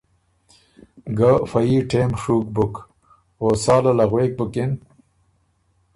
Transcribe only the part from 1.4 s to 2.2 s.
فۀ يي ټېم